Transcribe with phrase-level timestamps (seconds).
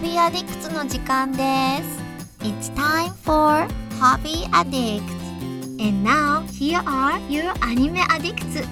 [0.00, 1.38] Hobby Addicts の時間で
[1.82, 2.44] す。
[2.44, 3.66] It's time for
[4.00, 5.02] Hobby Addicts.
[5.78, 8.66] And now, here are your anime addicts.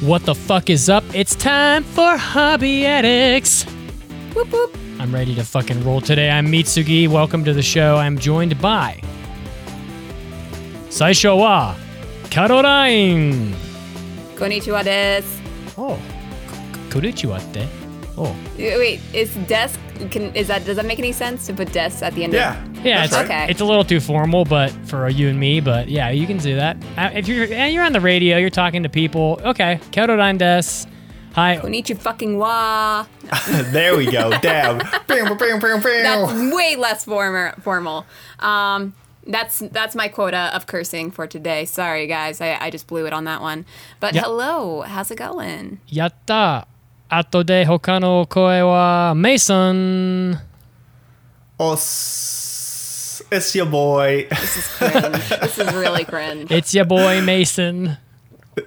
[0.00, 1.04] What the fuck is up?
[1.14, 3.64] It's time for Hobby Addicts.
[4.34, 4.76] Whoop whoop.
[4.98, 6.30] I'm ready to fucking roll today.
[6.30, 7.08] I'm Mitsugi.
[7.08, 7.96] Welcome to the show.
[7.96, 9.00] I'm joined by
[10.89, 11.75] Saisho
[12.29, 13.53] Caroline.
[14.35, 15.27] Konnichiwa desu.
[15.77, 15.97] Oh,
[16.89, 17.67] konnichiwa te.
[18.17, 19.79] Oh, Wait, is desk
[20.11, 22.59] can is that does that make any sense to put desk at the end Yeah.
[22.63, 23.01] of yeah.
[23.01, 23.25] That's It's, right.
[23.25, 23.51] Okay.
[23.51, 25.59] it's a little too formal, but for you and me.
[25.59, 26.77] But yeah, you can do that.
[26.97, 29.39] Uh, If you're and you're on the radio, you're talking to people.
[29.43, 30.85] Okay, Caroline des.
[31.35, 31.57] Hi.
[31.61, 33.05] Konnichiwa fucking wa.
[33.71, 34.31] there we go.
[34.41, 34.79] Damn.
[35.07, 35.81] Bam, bam, bam, bam.
[35.81, 38.05] That's way less former, formal.
[38.39, 38.93] Um
[39.27, 41.65] that's that's my quota of cursing for today.
[41.65, 43.65] Sorry, guys, I, I just blew it on that one.
[43.99, 45.79] But hello, how's it going?
[45.89, 46.65] Yatta.
[47.09, 50.37] Ato de hokano koe wa Mason.
[51.59, 53.21] Os.
[53.31, 54.27] It's your boy.
[54.29, 55.29] This is cringe.
[55.29, 56.51] this is really cringe.
[56.51, 57.97] It's your boy Mason.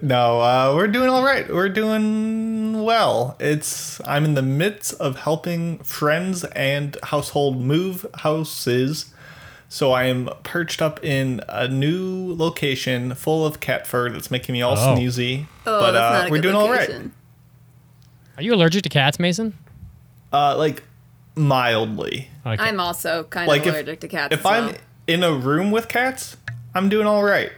[0.03, 1.49] No, uh, we're doing all right.
[1.53, 3.37] We're doing well.
[3.41, 9.13] It's I'm in the midst of helping friends and household move houses
[9.73, 14.53] so I am perched up in a new location full of cat fur that's making
[14.53, 14.97] me all Oh.
[14.97, 15.47] sneezy.
[15.65, 16.91] Oh, but that's uh, not a we're good doing all right.
[18.37, 19.57] Are you allergic to cats, Mason?
[20.33, 20.83] Uh, like
[21.37, 22.29] mildly.
[22.45, 22.61] Okay.
[22.63, 24.35] I'm also kind like of if, allergic to cats.
[24.35, 24.75] if as I'm
[25.07, 26.37] in a room with cats,
[26.75, 27.53] I'm doing all right.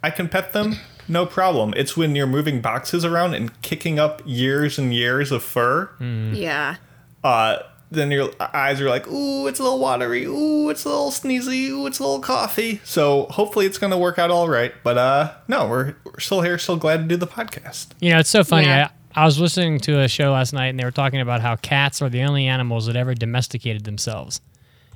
[0.00, 0.76] I can pet them,
[1.08, 1.74] no problem.
[1.76, 6.76] It's when you're moving boxes around and kicking up years and years of fur, Yeah.
[7.24, 7.58] uh,
[7.90, 11.68] then your eyes are like, ooh, it's a little watery, ooh, it's a little sneezy,
[11.68, 12.80] ooh, it's a little coffee.
[12.84, 14.74] So hopefully it's gonna work out all right.
[14.82, 17.88] But uh, no, we're, we're still here, still glad to do the podcast.
[18.00, 18.66] you know, it's so funny.
[18.66, 18.90] Yeah.
[19.14, 21.56] I, I was listening to a show last night and they were talking about how
[21.56, 24.40] cats are the only animals that ever domesticated themselves.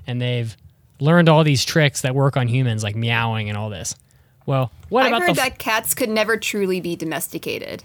[0.07, 0.55] And they've
[1.01, 3.97] learned all these tricks that work on humans, like meowing and all this.
[4.45, 5.41] Well, what I've about heard the.
[5.43, 7.85] f- that cats could never truly be domesticated.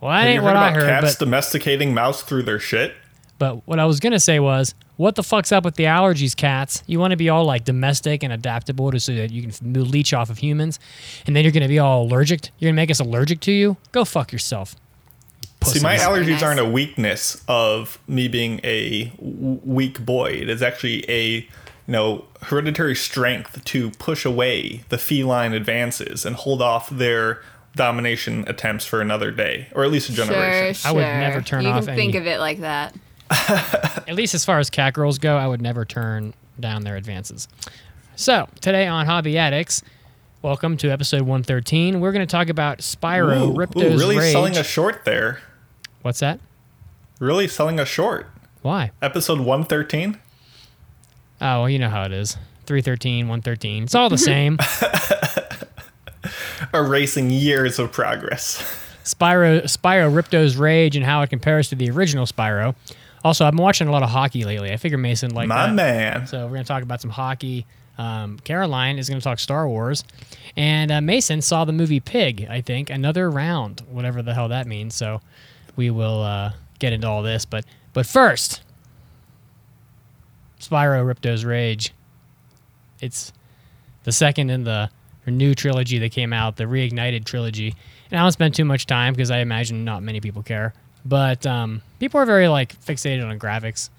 [0.00, 1.02] well, that you ain't heard what about I heard.
[1.02, 2.94] cats But, domesticating mouse through their shit?
[3.40, 6.36] But what I was going to say was, what the fuck's up with the allergies,
[6.36, 6.84] cats?
[6.86, 10.12] You want to be all like domestic and adaptable to so that you can leech
[10.14, 10.78] off of humans,
[11.26, 12.50] and then you're going to be all allergic?
[12.58, 13.78] You're going to make us allergic to you?
[13.92, 14.76] Go fuck yourself.
[15.64, 16.42] See, my allergies Nice.
[16.42, 20.30] aren't a weakness of me being a w- weak boy.
[20.32, 21.46] It is actually a you
[21.88, 27.42] know hereditary strength to push away the feline advances and hold off their
[27.76, 30.74] domination attempts for another day, or at least a generation.
[30.74, 32.94] Sure, I would never turn you off can think any- of it like that.
[33.48, 37.46] At least as far as cat girls go, I would never turn down their advances.
[38.16, 39.82] So, today on Hobby Addicts,
[40.42, 42.00] welcome to episode 113.
[42.00, 44.32] We're going to talk about Spyro Ooh, Ripto's ooh, really Rage.
[44.32, 45.38] selling a short there.
[46.02, 46.40] What's that?
[47.20, 48.28] Really selling a short.
[48.62, 48.90] Why?
[49.00, 50.18] Episode one thirteen.
[51.40, 52.36] Oh, well, you know how it is.
[52.66, 53.84] 313, 113.
[53.84, 54.58] It's all the same.
[56.74, 58.62] Erasing years of progress.
[59.04, 62.74] Spyro, Spyro Ripto's Rage and how it compares to the original Spyro.
[63.24, 64.72] Also, I've been watching a lot of hockey lately.
[64.72, 65.74] I figure Mason like My that.
[65.74, 66.26] man.
[66.26, 67.66] So we're going to talk about some hockey.
[67.98, 70.04] Um, Caroline is going to talk Star Wars,
[70.56, 72.46] and uh, Mason saw the movie Pig.
[72.48, 74.94] I think another round, whatever the hell that means.
[74.94, 75.20] So
[75.76, 78.62] we will uh, get into all this, but but first,
[80.60, 81.92] Spyro Ripto's Rage.
[83.00, 83.32] It's
[84.04, 84.90] the second in the
[85.26, 87.74] new trilogy that came out, the reignited trilogy.
[88.10, 90.74] And I don't spend too much time because I imagine not many people care.
[91.04, 93.90] But um, people are very like fixated on graphics.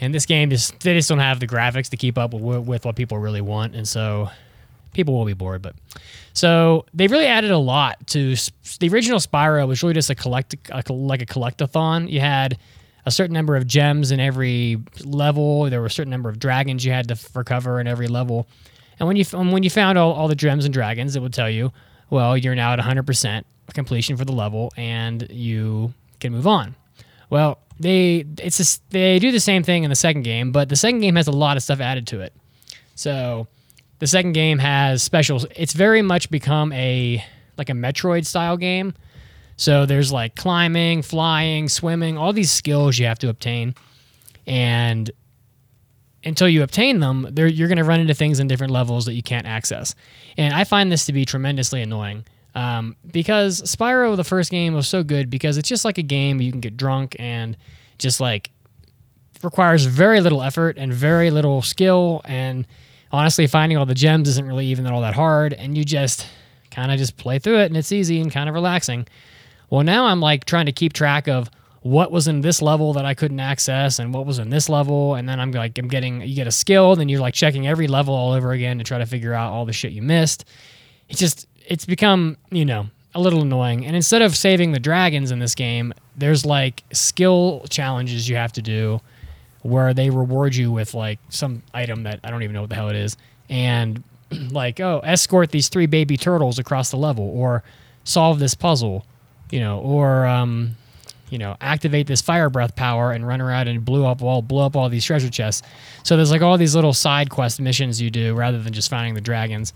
[0.00, 2.84] And this game just they just don't have the graphics to keep up with, with
[2.84, 4.28] what people really want, and so
[4.92, 5.62] people will be bored.
[5.62, 5.74] But
[6.34, 8.34] so they really added a lot to
[8.78, 12.10] the original Spyro was really just a collect a, like a collectathon.
[12.10, 12.58] You had
[13.06, 15.70] a certain number of gems in every level.
[15.70, 18.48] There were a certain number of dragons you had to recover in every level.
[18.98, 21.48] And when you when you found all, all the gems and dragons, it would tell
[21.48, 21.72] you,
[22.10, 26.74] well, you're now at 100% completion for the level, and you can move on.
[27.30, 30.76] Well, they it's just, they do the same thing in the second game, but the
[30.76, 32.32] second game has a lot of stuff added to it.
[32.94, 33.46] So
[33.98, 35.46] the second game has specials.
[35.56, 37.24] It's very much become a
[37.58, 38.94] like a Metroid style game.
[39.56, 43.74] So there's like climbing, flying, swimming, all these skills you have to obtain,
[44.46, 45.10] and
[46.24, 49.22] until you obtain them, you're going to run into things in different levels that you
[49.22, 49.94] can't access.
[50.36, 52.24] And I find this to be tremendously annoying
[52.56, 56.40] um, because Spyro, the first game, was so good because it's just like a game
[56.40, 57.56] you can get drunk and
[57.98, 58.50] just like
[59.44, 62.66] requires very little effort and very little skill and
[63.12, 66.26] honestly, finding all the gems isn't really even all that hard, and you just
[66.70, 69.06] kind of just play through it, and it's easy and kind of relaxing.
[69.70, 71.50] Well, now I'm like trying to keep track of
[71.80, 75.14] what was in this level that I couldn't access and what was in this level.
[75.14, 77.86] And then I'm like, I'm getting, you get a skill, then you're like checking every
[77.86, 80.44] level all over again to try to figure out all the shit you missed.
[81.08, 83.84] It's just, it's become, you know, a little annoying.
[83.86, 88.52] And instead of saving the dragons in this game, there's like skill challenges you have
[88.52, 89.00] to do
[89.62, 92.76] where they reward you with like some item that I don't even know what the
[92.76, 93.16] hell it is.
[93.48, 94.02] And
[94.50, 97.62] like, oh, escort these three baby turtles across the level or
[98.04, 99.04] solve this puzzle,
[99.50, 100.76] you know, or, um,
[101.30, 104.64] you know, activate this fire breath power and run around and blow up all blow
[104.64, 105.66] up all these treasure chests.
[106.04, 109.14] So there's like all these little side quest missions you do rather than just finding
[109.14, 109.72] the dragons.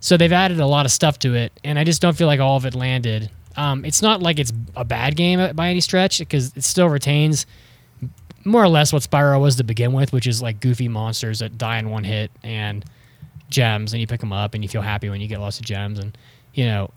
[0.00, 2.40] So they've added a lot of stuff to it, and I just don't feel like
[2.40, 3.30] all of it landed.
[3.56, 7.46] Um, it's not like it's a bad game by any stretch because it still retains
[8.44, 11.58] more or less what Spyro was to begin with, which is like goofy monsters that
[11.58, 12.84] die in one hit and
[13.50, 15.64] gems, and you pick them up and you feel happy when you get lots of
[15.66, 16.16] gems, and
[16.54, 16.90] you know,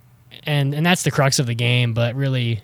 [0.44, 1.94] and and that's the crux of the game.
[1.94, 2.62] But really,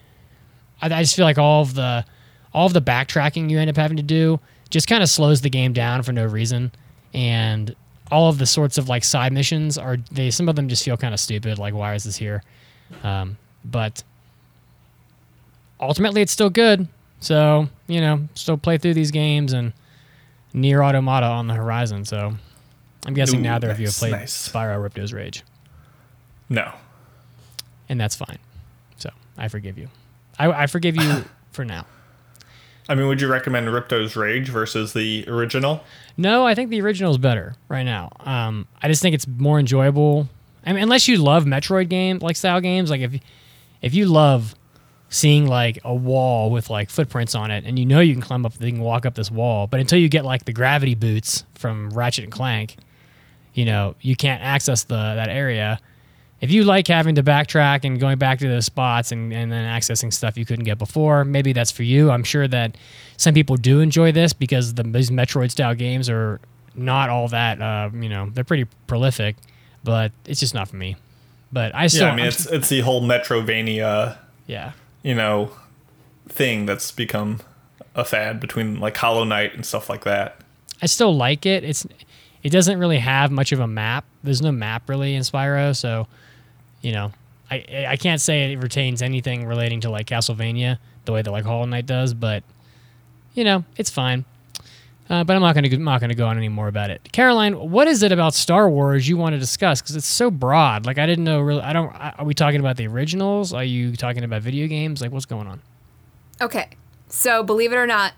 [0.81, 2.05] I, I just feel like all of the
[2.53, 4.39] all of the backtracking you end up having to do
[4.69, 6.71] just kind of slows the game down for no reason,
[7.13, 7.75] and
[8.11, 10.97] all of the sorts of like side missions are they some of them just feel
[10.97, 11.57] kind of stupid.
[11.59, 12.43] Like why is this here?
[13.03, 14.03] Um, but
[15.79, 16.87] ultimately, it's still good.
[17.19, 19.73] So you know, still play through these games and
[20.53, 22.05] NieR Automata on the horizon.
[22.05, 22.33] So
[23.05, 24.49] I'm guessing Ooh, neither of you have played nice.
[24.49, 25.43] Spyro Ripto's Rage,
[26.49, 26.73] No.
[27.89, 28.37] and that's fine.
[28.97, 29.87] So I forgive you.
[30.39, 31.85] I, I forgive you for now.
[32.89, 35.83] I mean, would you recommend Ripto's Rage versus the original?
[36.15, 38.11] No, I think the original is better right now.
[38.21, 40.29] Um, I just think it's more enjoyable.
[40.65, 43.19] I mean, unless you love Metroid game like style games, like if
[43.81, 44.55] if you love
[45.09, 48.45] seeing like a wall with like footprints on it, and you know you can climb
[48.45, 51.43] up, you can walk up this wall, but until you get like the gravity boots
[51.55, 52.77] from Ratchet and Clank,
[53.53, 55.79] you know you can't access the that area.
[56.39, 59.65] If you like having to backtrack and going back to those spots and, and then
[59.65, 62.11] accessing stuff you couldn't get before, maybe that's for you.
[62.11, 62.77] I'm sure that
[63.17, 66.39] some people do enjoy this because the, these Metroid style games are
[66.75, 69.35] not all that, uh, you know, they're pretty prolific,
[69.83, 70.95] but it's just not for me.
[71.51, 75.51] But I still, yeah, I mean, I'm- it's it's the whole Metroidvania, yeah, you know,
[76.29, 77.39] thing that's become
[77.95, 80.37] a fad between like Hollow Knight and stuff like that.
[80.81, 81.63] I still like it.
[81.63, 81.87] It's
[82.43, 84.05] it doesn't really have much of a map.
[84.23, 86.07] There's no map really in Spyro, so
[86.81, 87.11] you know,
[87.49, 91.45] I I can't say it retains anything relating to like Castlevania the way that like
[91.45, 92.43] Hollow Knight does, but
[93.33, 94.25] you know, it's fine.
[95.09, 97.07] Uh, but I'm not gonna I'm not gonna go on any more about it.
[97.13, 99.81] Caroline, what is it about Star Wars you want to discuss?
[99.81, 100.85] Because it's so broad.
[100.85, 101.61] Like I didn't know really.
[101.61, 101.89] I don't.
[101.91, 103.53] Are we talking about the originals?
[103.53, 105.01] Are you talking about video games?
[105.01, 105.61] Like what's going on?
[106.41, 106.69] Okay.
[107.09, 108.13] So, believe it or not,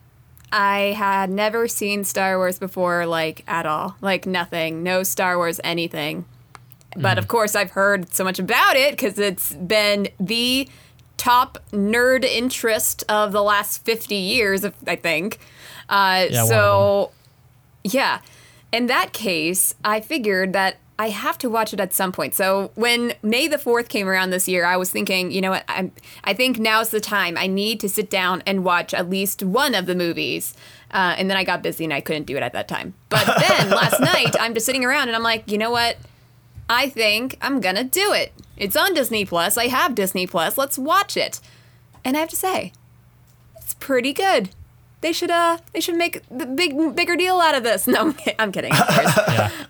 [0.51, 3.95] I had never seen Star Wars before, like, at all.
[4.01, 4.81] Like, nothing.
[4.83, 6.25] No Star Wars anything.
[6.95, 10.67] But of course, I've heard so much about it because it's been the
[11.17, 15.39] top nerd interest of the last 50 years, I think.
[15.87, 17.11] Uh, Yeah, so,
[17.83, 18.19] yeah.
[18.71, 22.35] In that case, I figured that I have to watch it at some point.
[22.35, 25.63] So when May the 4th came around this year, I was thinking, you know what,
[25.69, 25.93] I'm,
[26.25, 27.37] I think now's the time.
[27.37, 30.53] I need to sit down and watch at least one of the movies.
[30.91, 32.95] Uh, and then I got busy and I couldn't do it at that time.
[33.07, 35.97] But then last night, I'm just sitting around and I'm like, you know what?
[36.69, 38.31] I think I'm gonna do it.
[38.55, 39.57] It's on Disney Plus.
[39.57, 40.57] I have Disney Plus.
[40.57, 41.39] Let's watch it.
[42.05, 42.71] And I have to say,
[43.57, 44.49] it's pretty good.
[45.01, 47.87] They should uh they should make the big bigger deal out of this.
[47.99, 48.73] No, I'm kidding.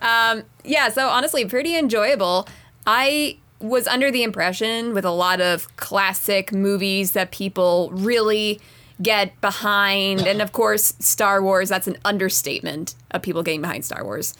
[0.01, 0.41] Yeah.
[0.63, 2.47] yeah, so honestly, pretty enjoyable.
[2.85, 8.59] I was under the impression with a lot of classic movies that people really
[9.01, 11.69] get behind, and of course, Star Wars.
[11.69, 14.33] That's an understatement of people getting behind Star Wars.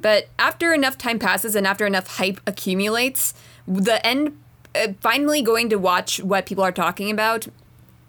[0.00, 3.34] But after enough time passes and after enough hype accumulates,
[3.66, 4.38] the end,
[4.74, 7.48] uh, finally going to watch what people are talking about,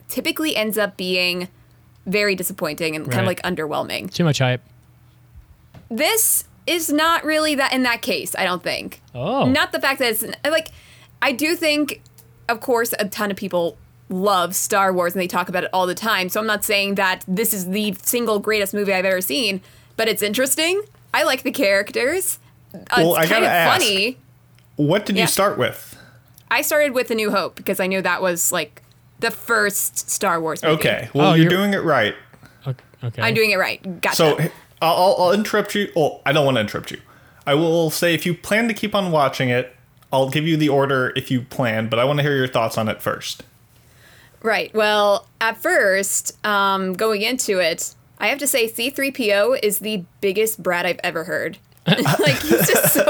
[0.07, 1.47] typically ends up being
[2.05, 4.11] very disappointing and kind of like underwhelming.
[4.11, 4.61] Too much hype.
[5.89, 9.01] This is not really that in that case, I don't think.
[9.13, 9.45] Oh.
[9.45, 10.69] Not the fact that it's like
[11.21, 12.01] I do think
[12.49, 13.77] of course a ton of people
[14.09, 16.29] love Star Wars and they talk about it all the time.
[16.29, 19.61] So I'm not saying that this is the single greatest movie I've ever seen,
[19.95, 20.81] but it's interesting.
[21.13, 22.39] I like the characters.
[22.73, 23.81] Uh, Well, I it's kind gotta of ask.
[23.83, 24.17] funny.
[24.77, 25.23] What did Yeah.
[25.23, 25.97] you start with?
[26.49, 28.81] I started with A New Hope because I knew that was like
[29.19, 30.75] the first Star Wars movie.
[30.75, 32.15] Okay, well Oh, you're, you're- doing it right.
[32.67, 32.83] Okay.
[33.03, 33.21] okay.
[33.21, 34.01] I'm doing it right.
[34.01, 34.15] Gotcha.
[34.15, 34.37] So
[34.81, 35.91] I'll, I'll, I'll interrupt you.
[35.95, 36.99] Oh, I don't want to interrupt you.
[37.45, 39.75] I will say if you plan to keep on watching it,
[40.13, 42.77] I'll give you the order if you plan, but I want to hear your thoughts
[42.77, 43.43] on it first.
[44.43, 44.73] Right.
[44.73, 50.61] Well, at first, um, going into it, I have to say C3PO is the biggest
[50.61, 51.57] brat I've ever heard.
[51.87, 53.03] like he's just so.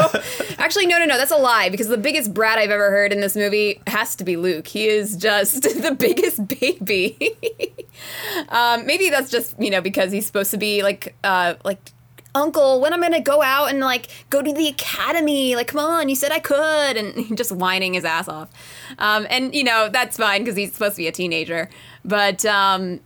[0.58, 1.18] Actually, no, no, no.
[1.18, 4.24] That's a lie because the biggest brat I've ever heard in this movie has to
[4.24, 4.66] be Luke.
[4.66, 7.36] He is just the biggest baby.
[8.48, 11.92] um, maybe that's just you know because he's supposed to be like uh like
[12.34, 16.08] uncle when i'm gonna go out and like go to the academy like come on
[16.08, 18.50] you said i could and just whining his ass off
[19.00, 21.70] um, and you know that's fine because he's supposed to be a teenager
[22.06, 23.02] but um,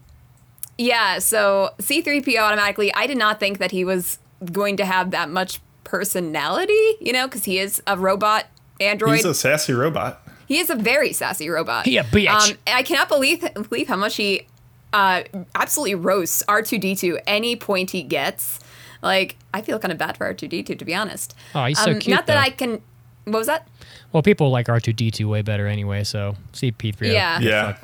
[0.77, 4.19] yeah so c3po automatically i did not think that he was
[4.51, 8.45] going to have that much personality you know because he is a robot
[8.79, 10.21] android He's a sassy robot.
[10.47, 11.85] he is a very sassy robot.
[11.85, 12.27] He a bitch.
[12.51, 14.47] Um, I cannot believe believe how much he
[14.93, 15.23] uh,
[15.55, 18.59] absolutely roasts R two D two any point he gets.
[19.01, 21.33] Like I feel kind of bad for R two D two to be honest.
[21.53, 22.39] Um, Oh, he's so cute, Not that though.
[22.41, 22.81] I can.
[23.25, 23.67] What was that?
[24.11, 27.11] Well, people like R2D2 way better anyway, so CP3.
[27.11, 27.39] Yeah.
[27.39, 27.77] Yeah.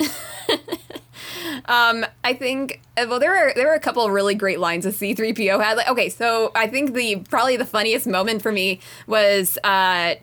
[2.24, 4.94] I think uh, well there were there were a couple of really great lines that
[4.94, 5.76] C3PO had.
[5.76, 10.14] Like okay, so I think the probably the funniest moment for me was uh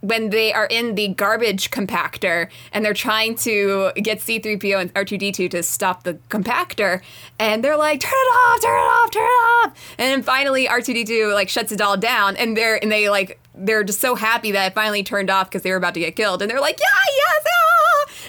[0.00, 5.50] when they are in the garbage compactor and they're trying to get C3PO and R2D2
[5.50, 7.00] to stop the compactor
[7.38, 9.94] and they're like turn it off, turn it off, turn it off.
[9.98, 13.84] And then finally R2D2 like shuts it all down and they're and they like they're
[13.84, 16.42] just so happy that it finally turned off because they were about to get killed
[16.42, 17.67] and they're like yeah yes ah!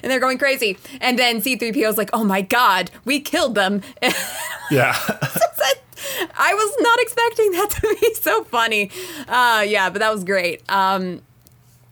[0.02, 3.82] And they're going crazy and then C3PO is like oh my god we killed them
[4.72, 4.96] Yeah.
[6.38, 8.92] I was not expecting that to be so funny.
[9.28, 10.62] Uh, yeah, but that was great.
[10.70, 11.22] Um,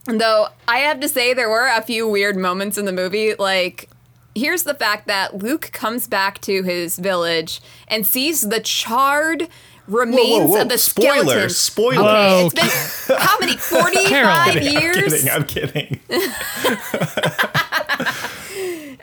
[0.06, 3.34] though I have to say, there were a few weird moments in the movie.
[3.36, 3.90] Like,
[4.36, 9.50] here's the fact that Luke comes back to his village and sees the charred
[9.88, 11.58] remains of the Spoilers.
[11.58, 11.60] skeleton.
[11.98, 11.98] Spoilers.
[11.98, 12.46] Whoa.
[12.48, 13.58] Okay, it's been how many?
[13.58, 14.82] Forty-five Carol.
[14.82, 15.28] years.
[15.28, 16.00] I'm kidding.
[16.10, 16.10] I'm kidding.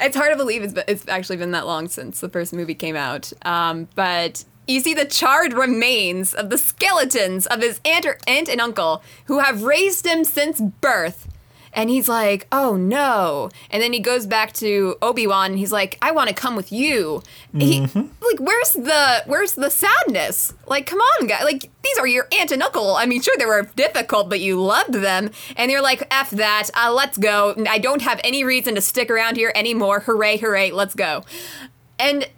[0.00, 2.75] It's hard to believe it's, been, it's actually been that long since the first movie
[2.75, 3.33] came out.
[3.43, 8.49] Um, but you see the charred remains of the skeletons of his aunt, or, aunt
[8.49, 11.29] and uncle who have raised him since birth.
[11.75, 13.50] And he's like, oh no.
[13.71, 16.71] And then he goes back to Obi-Wan and he's like, I want to come with
[16.71, 17.23] you.
[17.57, 20.54] He, like, where's the where's the sadness?
[20.66, 21.43] Like, come on, guy.
[21.45, 22.95] Like, these are your aunt and uncle.
[22.95, 25.31] I mean, sure, they were difficult, but you loved them.
[25.57, 26.71] And you're like, F that.
[26.75, 27.54] Uh, let's go.
[27.69, 30.00] I don't have any reason to stick around here anymore.
[30.00, 31.25] Hooray, hooray, let's go.
[31.99, 32.28] And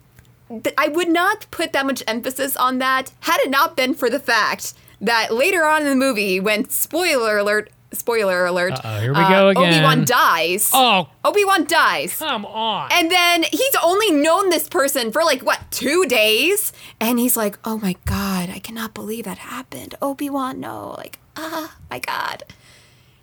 [0.49, 4.11] th- I would not put that much emphasis on that had it not been for
[4.11, 9.13] the fact that later on in the movie, when spoiler alert, spoiler alert, Uh-oh, here
[9.15, 9.75] we go again.
[9.75, 10.71] Obi Wan dies.
[10.75, 12.17] Oh, Obi Wan dies.
[12.19, 12.89] come on.
[12.93, 17.59] And then he's only known this person for like what two days, and he's like,
[17.65, 22.43] "Oh my god, I cannot believe that happened." Obi Wan, no, like, ah, my god,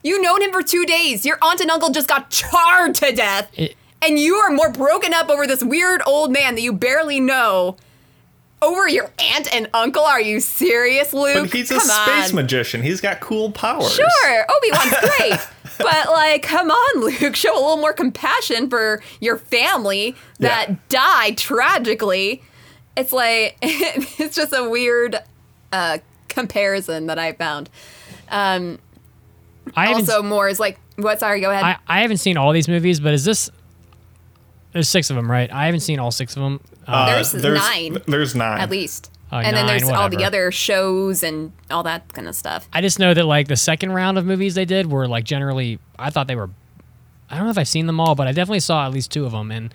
[0.03, 1.25] you known him for two days.
[1.25, 5.13] Your aunt and uncle just got charred to death, It- and you are more broken
[5.13, 7.75] up over this weird old man that you barely know.
[8.63, 10.03] Over your aunt and uncle?
[10.03, 11.49] Are you serious, Luke?
[11.49, 12.35] But he's a space on.
[12.35, 12.81] magician.
[12.81, 13.93] He's got cool powers.
[13.93, 15.39] Sure, Obi Wan's great,
[15.77, 20.75] but like, come on, Luke, show a little more compassion for your family that Yeah.
[20.89, 22.41] died tragically.
[22.95, 25.17] It's like it's just a weird
[25.71, 25.97] uh,
[26.29, 27.69] comparison that I found.
[28.29, 28.79] Um,
[29.75, 31.19] I also, more is like, what?
[31.19, 31.63] Sorry, go ahead.
[31.63, 33.49] I, I haven't seen all these movies, but is this?
[34.71, 35.51] There's six of them, right?
[35.51, 36.59] I haven't seen all six of them.
[36.87, 37.97] Uh, Uh, There's nine.
[38.07, 38.59] There's nine.
[38.59, 39.09] at least.
[39.31, 42.67] Oh, and then nine, there's all the other shows and all that kind of stuff.
[42.71, 45.79] I just know that like the second round of movies they did were like generally.
[45.97, 46.49] I thought they were.
[47.31, 49.25] I don't know if I've seen them all, but I definitely saw at least two
[49.25, 49.73] of them, and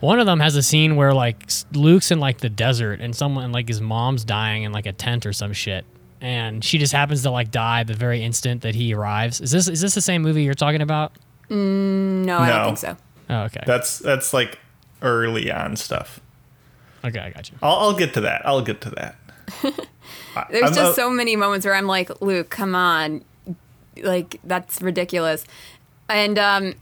[0.00, 3.52] one of them has a scene where like Luke's in like the desert and someone
[3.52, 5.84] like his mom's dying in like a tent or some shit,
[6.20, 9.40] and she just happens to like die the very instant that he arrives.
[9.40, 11.12] Is this is this the same movie you're talking about?
[11.50, 12.96] No, I don't think so.
[13.30, 13.62] Oh, okay.
[13.64, 14.58] That's that's like
[15.02, 16.18] early on stuff.
[17.04, 17.56] Okay, I got you.
[17.62, 18.42] I'll, I'll get to that.
[18.46, 19.16] I'll get to that.
[20.50, 23.24] There's I'm just a- so many moments where I'm like, Luke, come on.
[24.02, 25.44] Like, that's ridiculous.
[26.08, 26.74] And um,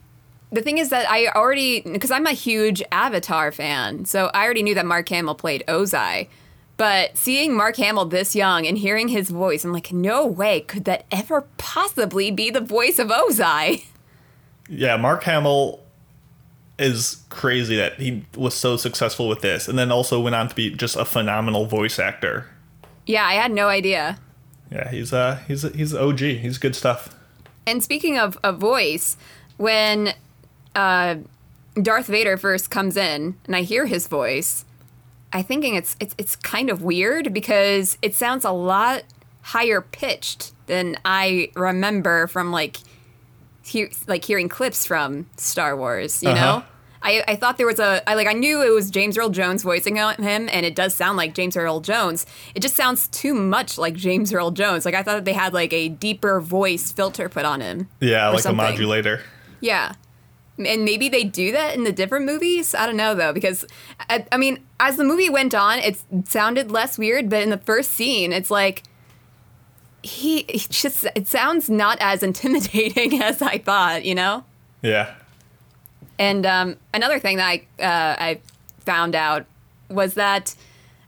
[0.50, 4.62] the thing is that I already, because I'm a huge Avatar fan, so I already
[4.62, 6.28] knew that Mark Hamill played Ozai.
[6.76, 10.84] But seeing Mark Hamill this young and hearing his voice, I'm like, no way could
[10.84, 13.84] that ever possibly be the voice of Ozai.
[14.68, 15.80] Yeah, Mark Hamill
[16.78, 20.54] is crazy that he was so successful with this, and then also went on to
[20.54, 22.46] be just a phenomenal voice actor.
[23.06, 24.18] yeah, I had no idea.
[24.70, 26.18] Yeah, he's uh he's he's OG.
[26.18, 27.14] He's good stuff.
[27.66, 29.16] And speaking of a voice,
[29.56, 30.12] when
[30.74, 31.16] uh,
[31.80, 34.64] Darth Vader first comes in and I hear his voice,
[35.32, 39.02] I thinking it's it's it's kind of weird because it sounds a lot
[39.42, 42.78] higher pitched than I remember from like
[43.66, 46.22] he, like hearing clips from Star Wars.
[46.22, 46.58] You Uh-huh.
[46.58, 46.64] know,
[47.02, 49.62] I, I thought there was a I like I knew it was James Earl Jones
[49.62, 50.16] voicing him,
[50.50, 52.26] and it does sound like James Earl Jones.
[52.54, 54.84] It just sounds too much like James Earl Jones.
[54.84, 57.88] Like I thought that they had like a deeper voice filter put on him.
[58.00, 58.64] Yeah, like something.
[58.66, 59.20] a modulator.
[59.60, 59.92] Yeah.
[60.58, 62.74] And maybe they do that in the different movies.
[62.74, 63.66] I don't know though, because
[64.08, 67.28] I, I mean, as the movie went on, it sounded less weird.
[67.28, 68.82] But in the first scene, it's like
[70.06, 74.04] he, he just it sounds not as intimidating as I thought.
[74.04, 74.44] You know.
[74.82, 75.14] Yeah.
[76.18, 78.40] And um, another thing that I uh, I
[78.80, 79.46] found out
[79.90, 80.54] was that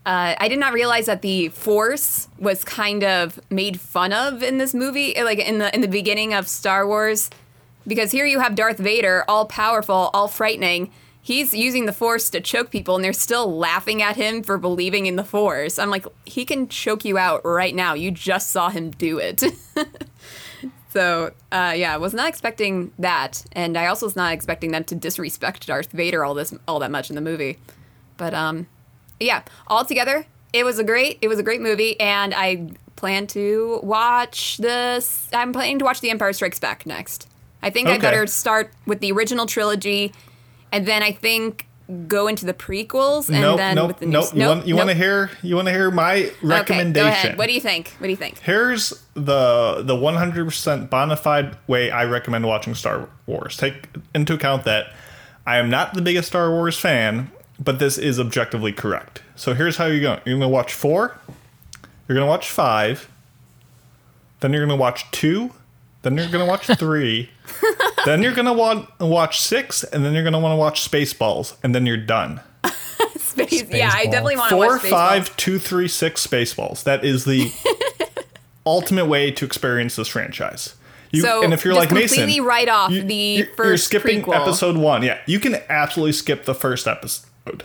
[0.04, 4.58] uh, I did not realize that the Force was kind of made fun of in
[4.58, 7.30] this movie, like in the in the beginning of Star Wars,
[7.86, 10.90] because here you have Darth Vader, all powerful, all frightening.
[11.28, 15.04] He's using the Force to choke people, and they're still laughing at him for believing
[15.04, 15.78] in the Force.
[15.78, 17.92] I'm like, he can choke you out right now.
[17.92, 19.42] You just saw him do it.
[20.90, 24.84] So uh, yeah, I was not expecting that, and I also was not expecting them
[24.84, 27.58] to disrespect Darth Vader all this all that much in the movie.
[28.16, 28.66] But um,
[29.20, 33.80] yeah, altogether, it was a great it was a great movie, and I plan to
[33.82, 35.28] watch this.
[35.34, 37.28] I'm planning to watch The Empire Strikes Back next.
[37.62, 38.00] I think I Okay.
[38.00, 40.14] better start with the original trilogy,
[40.72, 41.66] and then I think
[42.06, 44.34] go into the prequels, and nope, then nope, with the nope.
[44.34, 44.42] new.
[44.42, 45.02] You want you want to nope.
[45.02, 46.90] hear you want to hear my recommendation?
[46.90, 47.38] Okay, go ahead.
[47.38, 47.88] What do you think?
[47.98, 48.38] What do you think?
[48.40, 53.56] Here's the the 100% bona fide way I recommend watching Star Wars.
[53.56, 54.92] Take into account that
[55.46, 59.22] I am not the biggest Star Wars fan, but this is objectively correct.
[59.34, 60.20] So here's how you're going.
[60.26, 61.18] You're going to watch 4,
[62.06, 63.08] you're going to watch 5,
[64.40, 65.50] then you're going to watch 2,
[66.02, 67.30] then you're going to watch 3,
[68.04, 70.88] then you're going to want watch 6, and then you're going to want to watch
[70.90, 72.40] Spaceballs, and then you're done.
[73.16, 74.90] Space, yeah, I definitely want to watch Spaceballs.
[74.90, 76.82] five, two, three, six Spaceballs.
[76.84, 77.52] That is the
[78.66, 80.74] ultimate way to experience this franchise.
[81.10, 83.84] You, So, and if you're like Mason, completely write off you- the you're, you're first
[83.84, 84.34] skipping prequel.
[84.42, 85.02] episode one.
[85.02, 87.64] Yeah, you can absolutely skip the first episode.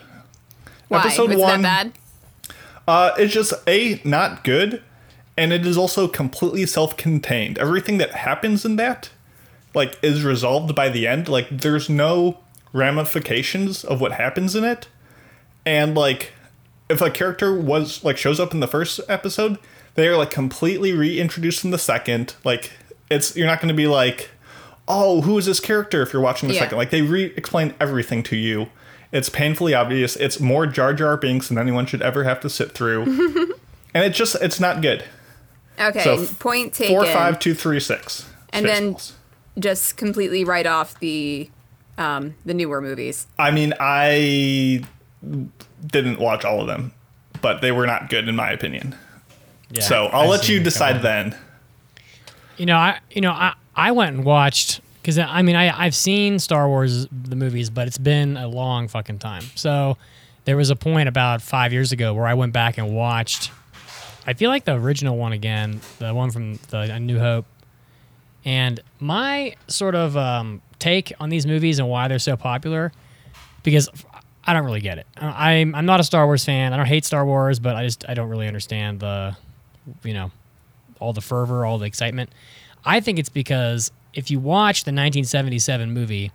[0.88, 1.00] Why?
[1.00, 1.94] Episode one, that
[2.44, 2.54] bad?
[2.88, 4.82] Uh, it's just a not good,
[5.38, 7.58] and it is also completely self-contained.
[7.58, 9.10] Everything that happens in that,
[9.74, 11.28] like, is resolved by the end.
[11.28, 12.38] Like, there's no
[12.74, 14.88] ramifications of what happens in it,
[15.66, 16.34] and like,
[16.90, 19.58] if a character was like shows up in the first episode,
[19.96, 22.36] they are like completely reintroduced in the second.
[22.44, 22.72] Like,
[23.10, 24.30] it's you're not going to be like,
[24.88, 26.02] oh, who is this character?
[26.02, 26.62] If you're watching the Yeah.
[26.62, 28.68] second, like they re-explain everything to you.
[29.12, 30.16] It's painfully obvious.
[30.16, 33.04] It's more Jar Jar Binks than anyone should ever have to sit through,
[33.94, 35.04] and it just it's not good.
[35.80, 36.96] Okay, So point taken.
[36.96, 38.28] Four, five, two, three, six.
[38.52, 38.98] And then-.
[39.58, 41.50] Just completely write off the
[41.98, 43.28] um, the newer movies.
[43.38, 44.84] I mean, I
[45.86, 46.94] didn't watch all of them,
[47.42, 48.96] but they were not good in my opinion.
[49.72, 51.36] Yeah, so I'll I've let you decide then.
[52.58, 55.96] You know, I you know I I went and watched because I mean I I've
[55.96, 59.44] seen Star Wars the movies, but it's been a long fucking time.
[59.56, 59.98] So
[60.46, 63.52] there was a point about five years ago where I went back and watched.
[64.26, 67.46] I feel like the original one again, the one from the A New Hope,
[68.46, 72.92] and my sort of um, take on these movies and why they're so popular,
[73.64, 73.90] because
[74.46, 75.08] I don't really get it.
[75.18, 76.74] I'm I'm not a Star Wars fan.
[76.74, 79.38] I don't hate Star Wars, but I just I don't really understand the,
[80.04, 80.32] you know,
[81.00, 82.30] all the fervor, all the excitement.
[82.86, 86.32] I think it's because if you watch the 1977 movie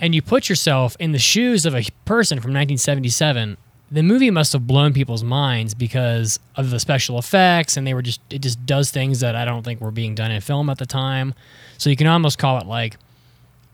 [0.00, 3.56] and you put yourself in the shoes of a person from 1977,
[3.90, 8.02] the movie must have blown people's minds because of the special effects and they were
[8.02, 10.78] just it just does things that I don't think were being done in film at
[10.78, 11.34] the time.
[11.78, 12.96] So you can almost call it like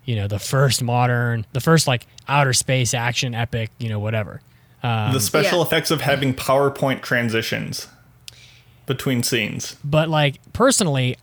[0.04, 4.42] you know, the first modern, the first like outer space action epic, you know, whatever.
[4.82, 5.64] Um, the special yeah.
[5.64, 7.88] effects of having PowerPoint transitions
[8.84, 9.76] between scenes.
[9.82, 11.16] But like personally,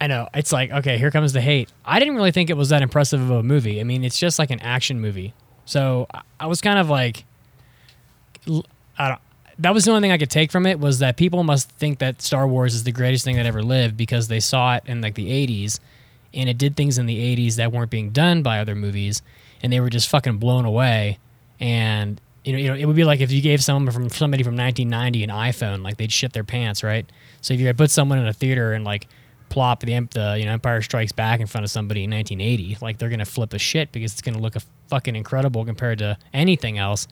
[0.00, 1.70] I know it's like okay, here comes the hate.
[1.84, 3.80] I didn't really think it was that impressive of a movie.
[3.80, 5.34] I mean, it's just like an action movie.
[5.64, 7.24] So I- I was kind of like, l-
[8.98, 9.20] I don't.
[9.58, 11.98] That was the only thing I could take from it was that people must think
[12.00, 15.00] that Star Wars is the greatest thing that ever lived because they saw it in
[15.00, 15.80] like the '80s,
[16.34, 19.22] and it did things in the '80s that weren't being done by other movies,
[19.62, 21.18] and they were just fucking blown away.
[21.58, 24.42] And you know, you know, it would be like if you gave someone from somebody
[24.42, 27.04] from 1990 an iPhone, like they'd shit their pants, right?
[27.40, 29.08] So if you put someone in a theater and like
[29.48, 32.98] plop the, the you know Empire Strikes Back in front of somebody in 1980, like
[32.98, 36.78] they're gonna flip a shit because it's gonna look a fucking incredible compared to anything
[36.78, 37.08] else.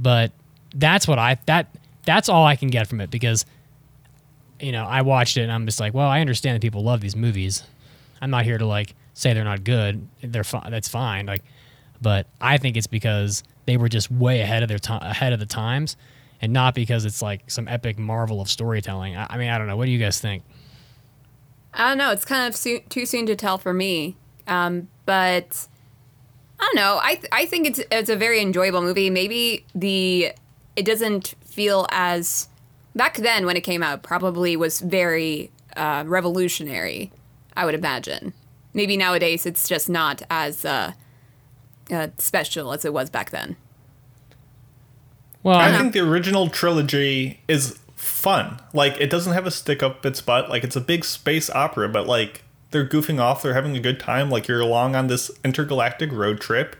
[0.00, 0.32] But
[0.74, 3.44] that's what I that that's all I can get from it because
[4.58, 7.00] you know I watched it and I'm just like, well, I understand that people love
[7.00, 7.62] these movies.
[8.20, 10.06] I'm not here to like say they're not good.
[10.22, 10.70] They're fine.
[10.70, 11.26] That's fine.
[11.26, 11.42] Like,
[12.00, 15.40] but I think it's because they were just way ahead of their time, ahead of
[15.40, 15.96] the times,
[16.40, 19.16] and not because it's like some epic marvel of storytelling.
[19.16, 19.76] I, I mean, I don't know.
[19.76, 20.42] What do you guys think?
[21.72, 22.10] I don't know.
[22.10, 24.16] It's kind of too soon to tell for me.
[24.46, 25.68] Um, but
[26.60, 27.00] don't know.
[27.02, 29.10] I th- I think it's it's a very enjoyable movie.
[29.10, 30.32] Maybe the
[30.76, 32.48] it doesn't feel as
[32.94, 37.12] back then when it came out probably was very uh, revolutionary.
[37.56, 38.32] I would imagine.
[38.72, 40.92] Maybe nowadays it's just not as uh,
[41.90, 43.56] uh, special as it was back then.
[45.42, 48.60] Well, I I think the original trilogy is fun.
[48.72, 50.48] Like it doesn't have a stick up its butt.
[50.48, 53.98] Like it's a big space opera, but like they're goofing off, they're having a good
[54.00, 54.30] time.
[54.30, 56.76] Like you're along on this intergalactic road trip.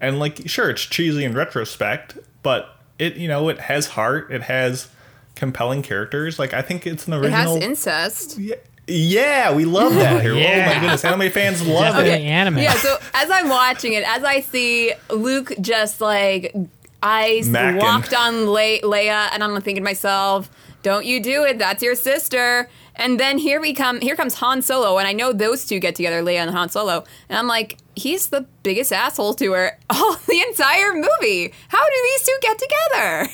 [0.00, 4.42] And like sure, it's cheesy in retrospect, but it you know, it has heart, it
[4.42, 4.88] has
[5.34, 6.38] compelling characters.
[6.38, 8.38] Like I think it's an original It has incest.
[8.38, 8.54] yeah,
[8.86, 10.32] yeah, we love that here.
[10.32, 10.66] Oh Yeah.
[10.74, 12.30] my goodness, anime fans love Definitely it.
[12.30, 12.58] anime.
[12.58, 16.54] Yeah, so as I'm watching it, as I see Luke just like
[17.02, 17.78] eyes Mackin'.
[17.80, 20.50] locked on Le- Leia, and I'm thinking to myself,
[20.82, 21.58] "Don't you do it?
[21.58, 24.00] That's your sister." And then here we come.
[24.00, 27.04] Here comes Han Solo, and I know those two get together, Leia and Han Solo,
[27.28, 31.52] and I'm like, he's the biggest asshole to her all the entire movie.
[31.68, 33.28] How do these two get together?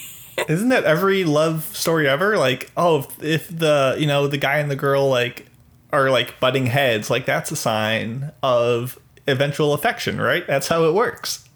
[0.48, 2.36] Isn't that every love story ever?
[2.36, 5.46] Like, oh, if, if the you know the guy and the girl like
[5.92, 10.46] are like butting heads, like that's a sign of eventual affection, right?
[10.46, 11.48] That's how it works.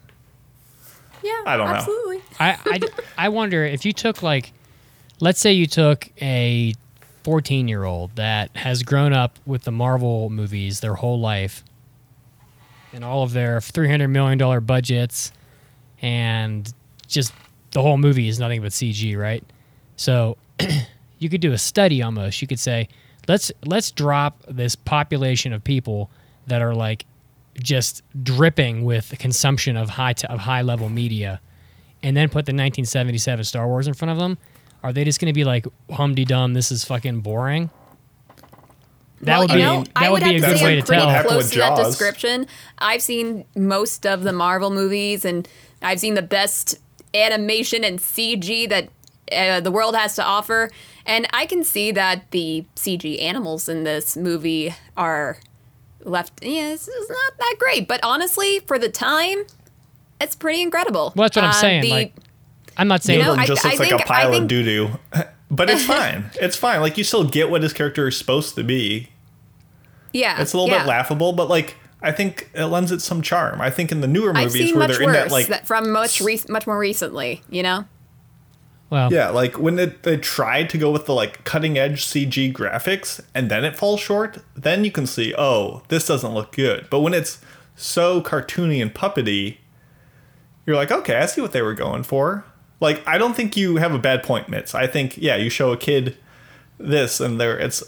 [1.22, 1.74] Yeah, I don't know.
[1.74, 2.22] absolutely.
[2.38, 2.80] I, I,
[3.18, 4.52] I wonder if you took like,
[5.20, 6.74] let's say you took a
[7.22, 11.62] 14 year old that has grown up with the Marvel movies their whole life
[12.92, 15.32] and all of their 300 million dollar budgets
[16.02, 16.72] and
[17.06, 17.32] just
[17.72, 19.44] the whole movie is nothing but CG, right?
[19.96, 20.36] So
[21.18, 22.40] you could do a study almost.
[22.40, 22.88] You could say,
[23.28, 26.10] let's let's drop this population of people
[26.46, 27.06] that are like
[27.62, 31.40] just dripping with the consumption of high t- of high level media,
[32.02, 34.38] and then put the 1977 Star Wars in front of them.
[34.82, 36.54] Are they just going to be like humdy dum?
[36.54, 37.70] This is fucking boring.
[39.22, 40.72] That well, would you be know, that I would would be a good say way
[40.76, 41.24] I'm to pretty tell.
[41.24, 42.46] Close to that description.
[42.78, 45.46] I've seen most of the Marvel movies, and
[45.82, 46.78] I've seen the best
[47.12, 48.88] animation and CG that
[49.30, 50.70] uh, the world has to offer.
[51.04, 55.38] And I can see that the CG animals in this movie are
[56.02, 56.42] left.
[56.42, 59.44] Yeah, it's, it's not that great, but honestly, for the time,
[60.18, 61.12] it's pretty incredible.
[61.14, 62.14] Well, that's what I'm Uh, saying, the- like,
[62.80, 64.34] I'm not saying You know, One I- just looks I like think- a I pile
[64.34, 64.90] of doo doo,
[65.50, 66.30] but it's fine.
[66.40, 66.80] It's fine.
[66.80, 69.10] Like you still get what his character is supposed to be.
[70.12, 70.82] yeah, It's a little yeah.
[70.82, 73.60] bit laughable, but like I think it lends it some charm.
[73.60, 76.20] I think in the newer movies where much they're in that like that from much
[76.22, 77.42] re- much more recently.
[77.50, 77.84] You know.
[78.88, 82.52] well, Yeah, like when it, they tried to go with the like cutting edge CG
[82.54, 86.88] graphics and then it falls short, then you can see, oh, this doesn't look good.
[86.90, 87.38] But when it's
[87.76, 89.58] so cartoony and puppety,
[90.66, 92.44] you're like, okay, I see what they were going for.
[92.80, 94.74] Like, I don't think you have a bad point, Mitz.
[94.74, 96.16] I think, yeah, you show a kid
[96.78, 97.82] this and there it's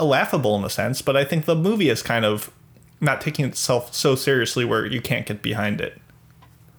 [0.00, 2.50] laughable in a sense, but I think the movie is kind of
[3.00, 6.00] not taking itself so seriously where you can't get behind it.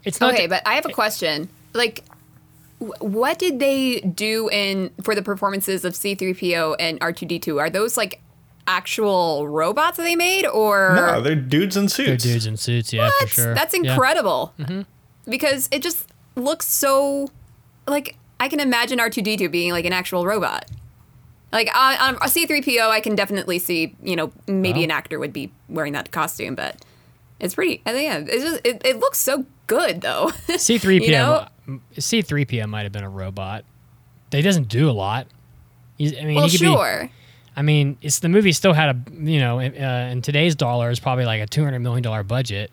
[0.04, 0.34] it's not.
[0.34, 1.48] Okay, but I have a question.
[1.74, 2.04] Like,
[2.80, 7.60] what did they do in for the performances of C-3PO and R2D2?
[7.60, 8.22] Are those like
[8.68, 12.24] actual robots that they made, or No, they're dudes in suits.
[12.24, 13.54] they're dudes in suits, yeah, for That's, sure.
[13.54, 13.92] that's Yeah.
[13.94, 14.54] incredible.
[14.60, 14.82] Mm-hmm.
[15.30, 16.07] Because it just
[16.38, 17.28] looks so
[17.88, 20.66] like I can imagine R2D2 being like an actual robot.
[21.52, 24.84] Like on, on a C3PO, I can definitely see you know maybe Well.
[24.86, 26.84] an actor would be wearing that costume, but
[27.40, 27.82] it's pretty.
[27.86, 30.32] I think yeah, it's just it, it looks so good though.
[30.48, 31.02] C3PO.
[31.06, 31.48] You know?
[31.98, 33.66] C3PO might have been a robot.
[34.32, 35.28] He doesn't do a lot.
[35.98, 36.68] He's, I mean, well, he could be.
[36.68, 37.10] sure.
[37.56, 39.62] I mean, it's the movie still had a you know uh,
[40.12, 42.72] in today's dollars probably like a two hundred million dollar budget.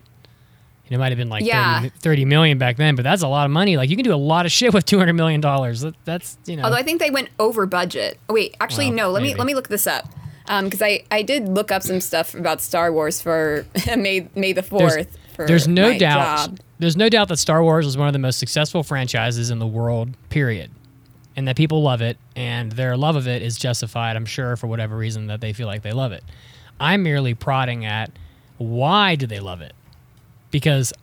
[0.89, 1.79] It might have been like Yeah.
[1.81, 3.75] 30, 30 million back then, but that's a lot of money.
[3.75, 5.81] Like you can do a lot of shit with two hundred million dollars.
[5.81, 6.63] That, that's you know.
[6.63, 8.19] Although I think they went over budget.
[8.29, 9.09] Oh, wait, actually, Well, no.
[9.11, 9.33] Let maybe.
[9.33, 10.07] me let me look this up
[10.47, 13.65] um, because I I did look up some stuff about Star Wars for
[13.97, 15.17] May May the fourth.
[15.35, 16.49] For there's no doubt.
[16.49, 16.59] job.
[16.77, 19.67] There's no doubt that Star Wars is one of the most successful franchises in the
[19.67, 20.09] world.
[20.29, 20.71] Period.
[21.37, 24.15] And that people love it, and their love of it is justified.
[24.15, 26.23] I'm sure for whatever reason that they feel like they love it.
[26.79, 28.11] I'm merely prodding at
[28.57, 29.73] why do they love it?
[30.55, 30.93] Because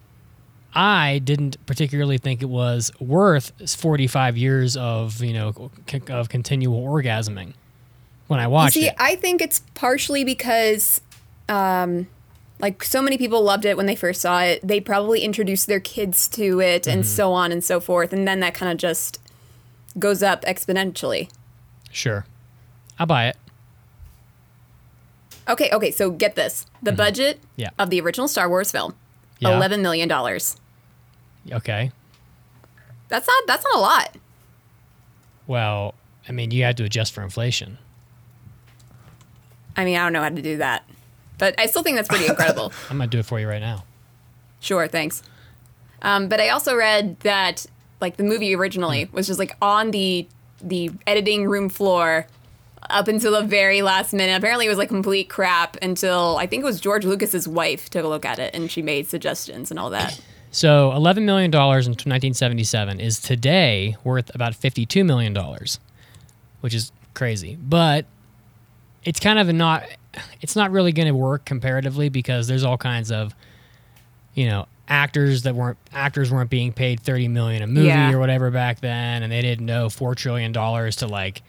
[0.75, 5.71] I didn't particularly think it was worth 45 years of you know
[6.09, 7.53] of continual orgasming
[8.29, 8.95] when I You watched see, it.
[8.99, 11.03] I think it's partially because,
[11.51, 12.07] um,
[12.61, 14.67] like so many people loved it when they first saw it.
[14.67, 17.11] They probably introduced their kids to it, and Mm-hmm.
[17.11, 19.21] so on and so forth, and then that kind of just
[19.99, 21.29] goes up exponentially.
[21.91, 22.25] Sure,
[22.99, 23.37] I'll buy it.
[25.47, 25.91] Okay, okay.
[25.91, 27.61] So get this: the budget Mm-hmm.
[27.61, 27.71] Yeah.
[27.79, 28.95] of the original Star Wars film,
[29.43, 29.57] Yeah.
[29.57, 30.57] eleven million dollars.
[31.51, 31.91] Okay.
[33.09, 34.17] That's not that's not a lot.
[35.47, 35.95] Well,
[36.29, 37.79] I mean, you had to adjust for inflation.
[39.77, 40.85] I mean, I don't know how to do that,
[41.39, 42.73] but I still think that's pretty incredible.
[42.91, 43.85] I'm gonna do it for you right now.
[44.61, 45.23] Sure, thanks.
[46.03, 47.67] Um, but I also read that
[48.01, 50.27] like the movie originally was just like on the
[50.61, 52.27] the editing room floor
[52.93, 54.37] up until the very last minute.
[54.37, 58.05] Apparently, it was like complete crap until I think it was George Lucas's wife took
[58.05, 60.21] a look at it and she made suggestions and all that.
[60.55, 65.35] So $11 million in 1977 is today worth about $52 million,
[66.61, 67.57] which is crazy.
[67.57, 68.05] But
[69.03, 69.85] it's kind of a not,
[70.43, 73.35] it's not really going to work comparatively because there's all kinds of,
[74.35, 78.13] you know, actors that weren't actors weren't being paid 30 million a movie Yeah.
[78.13, 81.41] or whatever back then and they didn't know 4 trillion dollars to like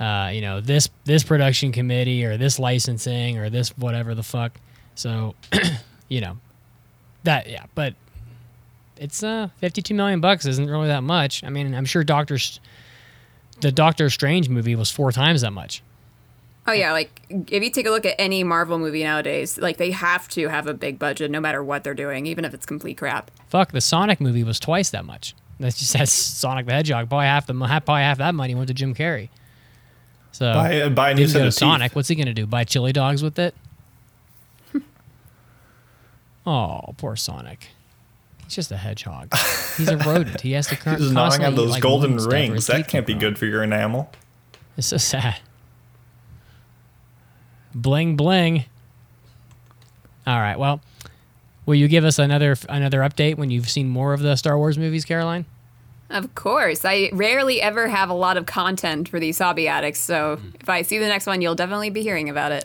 [0.00, 4.52] uh, you know this this production committee or this licensing or this whatever the fuck.
[4.94, 5.34] So
[6.08, 6.38] you know
[7.24, 7.94] that yeah but
[8.96, 11.42] it's uh 52 million bucks isn't really that much.
[11.44, 12.38] I mean i'm sure doctor
[13.60, 15.82] the doctor strange movie was four times that much.
[16.66, 19.90] Oh yeah, like if you take a look at any Marvel movie nowadays, like they
[19.90, 22.98] have to have a big budget no matter what they're doing, even if it's complete
[22.98, 23.30] crap.
[23.48, 25.34] fuck the sonic movie was twice that much.
[25.60, 28.68] That just has sonic the hedgehog probably half the half- probably half that money went
[28.68, 29.28] to jim carrey
[30.32, 31.96] so Buy, buy a new set of sonic teeth.
[31.96, 33.54] what's he gonna do buy chili dogs with it
[36.46, 37.68] oh poor sonic
[38.44, 39.32] he's just a hedgehog
[39.76, 42.20] he's a rodent he has to cur- Just gnawing constantly on those like, golden wood
[42.22, 42.66] stuff where his rings.
[42.66, 43.20] That can't be from.
[43.20, 44.10] good for your enamel.
[44.76, 45.36] It's so sad.
[47.74, 48.64] Bling bling.
[50.26, 50.58] All right.
[50.58, 50.80] Well,
[51.66, 54.78] will you give us another another update when you've seen more of the Star Wars
[54.78, 55.44] movies, Caroline?
[56.10, 60.40] Of course, I rarely ever have a lot of content for these hobby addicts, so
[60.60, 62.64] if I see the next one, you'll definitely be hearing about it.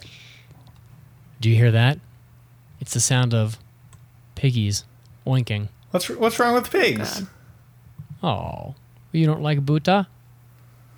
[1.42, 2.00] Do you hear that?
[2.80, 3.58] It's the sound of
[4.36, 4.86] piggies
[5.28, 5.68] oinking.
[5.92, 7.22] What's what's wrong with pigs?
[7.22, 7.28] God.
[8.24, 8.76] Oh,
[9.12, 10.08] you don't like Buddha?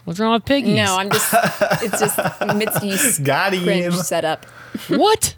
[0.03, 0.75] What's wrong with piggies?
[0.75, 1.33] No, I'm just,
[1.81, 3.63] it's just Mitzi's Got him.
[3.63, 4.45] cringe setup.
[4.87, 5.35] what?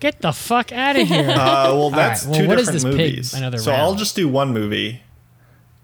[0.00, 1.22] Get the fuck out of here!
[1.30, 3.10] Uh, well, that's well, two what is different this pig?
[3.12, 3.34] movies.
[3.34, 5.00] Another so I'll just do one movie,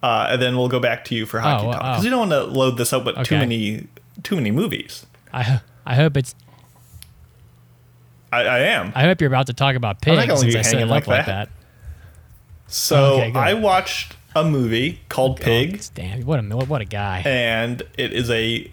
[0.02, 1.88] uh, and then we'll go back to you for hockey Oh, talk oh.
[1.92, 3.86] because you don't want to load this up with too many
[4.22, 5.06] too many movies.
[5.32, 6.34] I I hope it's
[8.32, 8.92] I, I am.
[8.94, 10.90] I hope you're about to talk about I'm not pigs since I set it hanging
[10.90, 11.48] like like that.
[11.48, 11.48] that.
[12.66, 17.22] So Okay, I watched a movie called Pig, Oh, damn, what a what a guy.
[17.24, 18.70] and it is a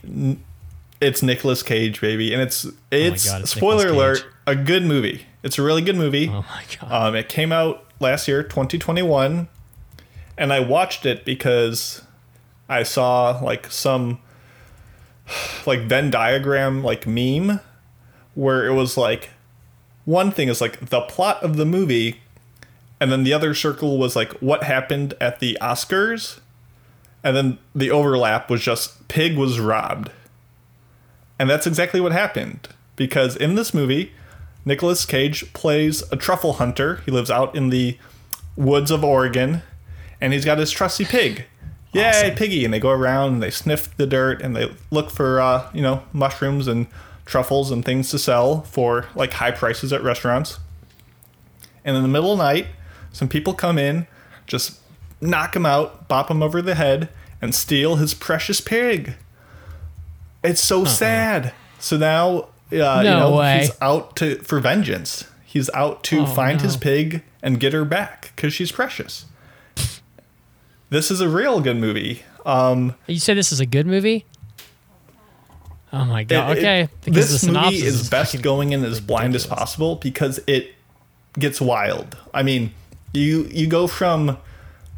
[1.01, 5.25] it's Nicolas Cage, baby, and it's it's, Oh God, it's spoiler alert, a good movie.
[5.43, 6.27] It's a really good movie.
[6.29, 7.07] Oh my god.
[7.09, 9.47] Um, it came out last year, 2021,
[10.37, 12.03] and I watched it because
[12.67, 14.19] I saw like some
[15.65, 17.59] like Venn diagram like meme
[18.33, 19.29] where it was like
[20.05, 22.21] one thing is like the plot of the movie,
[22.99, 26.39] and then the other circle was like what happened at the Oscars,
[27.23, 30.11] and then the overlap was just Pig was robbed.
[31.37, 32.69] And that's exactly what happened.
[32.95, 34.13] Because in this movie,
[34.63, 37.01] Nicolas Cage plays a truffle hunter.
[37.05, 37.97] He lives out in the
[38.55, 39.61] woods of Oregon,
[40.25, 41.45] and he's got his trusty pig.
[41.93, 42.35] Yay, Awesome.
[42.35, 42.65] piggy!
[42.65, 45.81] And they go around and they sniff the dirt and they look for uh, you
[45.81, 46.87] know mushrooms and
[47.25, 50.59] truffles and things to sell for like high prices at restaurants.
[51.85, 52.67] And in the middle of the night,
[53.13, 54.07] some people come in,
[54.47, 54.79] just
[55.21, 57.09] knock him out, bop him over the head,
[57.41, 59.13] and steal his precious pig.
[60.43, 61.53] It's so sad.
[61.79, 63.59] So now, uh, you know, way.
[63.61, 65.25] he's out to for vengeance.
[65.45, 69.25] He's out to Oh, find his pig and get her back because she's precious.
[70.89, 72.23] This is a real good movie.
[72.45, 74.25] Um, You say this is a good movie?
[75.93, 76.51] Oh my god.
[76.51, 76.81] it- okay.
[77.05, 80.73] it- this the movie synopsis is best going in as blind as possible because it
[81.39, 82.17] gets wild.
[82.33, 82.73] I mean,
[83.13, 84.37] you you go from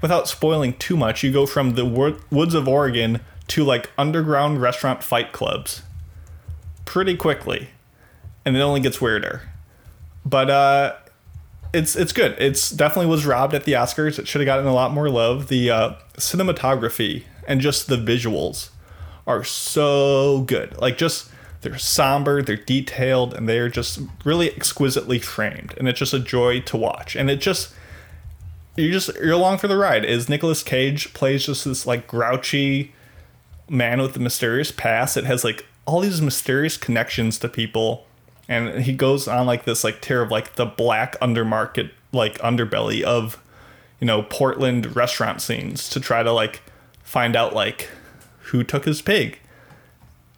[0.02, 3.19] without spoiling too much, you go from the wo- woods of Oregon
[3.50, 5.84] to like underground restaurant fight clubs
[6.86, 7.69] pretty quickly.
[8.43, 9.43] And it only gets weirder.
[10.26, 10.93] But uh
[11.78, 12.36] it's it's good.
[12.40, 14.18] It's definitely was robbed at the Oscars.
[14.18, 15.48] It should have gotten a lot more love.
[15.48, 18.70] The uh, cinematography and just the visuals
[19.28, 20.76] are so good.
[20.80, 21.30] Like just
[21.62, 25.76] they're somber, they're detailed, and they're just really exquisitely framed.
[25.78, 27.16] And it's just a joy to watch.
[27.16, 27.74] And it just
[28.76, 30.04] you just you're along for the ride.
[30.04, 32.94] Is Nicolas Cage plays just this like grouchy
[33.70, 35.16] man with the mysterious past.
[35.16, 38.07] It has like all these mysterious connections to people,
[38.48, 43.02] and he goes on like this like tear of like the black undermarket like underbelly
[43.02, 43.42] of
[44.00, 46.62] you know Portland restaurant scenes to try to like
[47.04, 47.90] find out like
[48.40, 49.40] who took his pig.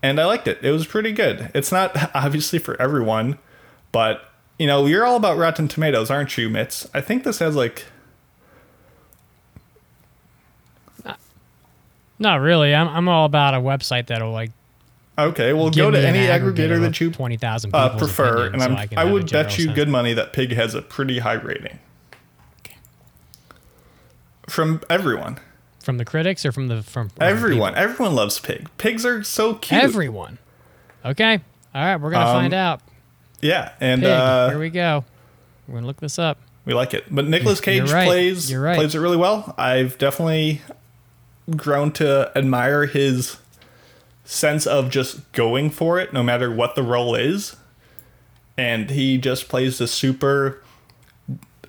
[0.02, 0.60] And I liked it.
[0.64, 1.52] It was pretty good.
[1.54, 3.38] It's not obviously for everyone,
[3.92, 4.26] but
[4.58, 6.88] you know, you're all about Rotten Tomatoes, aren't you, Mitz?
[6.94, 7.86] I think this has like
[12.20, 12.76] Not really.
[12.76, 14.52] I'm, I'm all about a website that'll like
[15.26, 18.62] okay, well give go to an any aggregator that you twenty thousand uh, prefer, and
[18.62, 19.76] I'm, I, I would bet you sense.
[19.76, 21.80] good money that Pig has a pretty high rating.
[24.48, 25.40] from everyone.
[25.82, 27.74] From the critics or from the from Everyone.
[27.74, 27.84] people?
[27.84, 28.70] Everyone loves pig.
[28.78, 29.82] Pigs are so cute.
[29.82, 30.38] Everyone.
[31.06, 31.40] Okay.
[31.74, 31.96] All right.
[31.98, 32.82] We're gonna Um, find out.
[33.42, 34.10] yeah, and Pig.
[34.12, 35.06] uh, Here we go.
[35.68, 36.38] We're gonna look this up.
[36.66, 37.06] we like it.
[37.10, 38.06] But Nicolas Cage right.
[38.06, 38.76] plays You're right.
[38.76, 39.56] plays it really well.
[39.58, 40.62] I've definitely
[41.56, 43.38] grown to admire his
[44.30, 47.56] sense of just going for it no matter what the role is.
[48.58, 50.62] And he just plays the super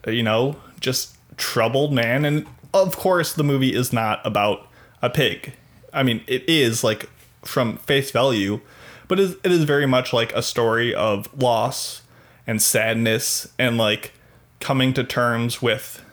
[0.07, 4.67] you know, just troubled man and of course the movie is not about
[5.01, 5.55] a pig.
[5.93, 7.09] I mean, it is like
[7.43, 8.61] from face value,
[9.09, 12.03] but it is, very much like a story of loss
[12.47, 14.13] and sadness and like
[14.61, 16.05] coming to terms with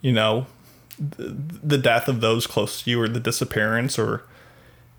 [0.00, 0.46] you know
[0.98, 4.24] the death of those close to you or the disappearance or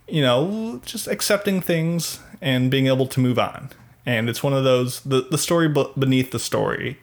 [0.08, 3.70] you know just accepting things and being able to move on.
[4.06, 7.00] And it's one of those the, the story beneath the story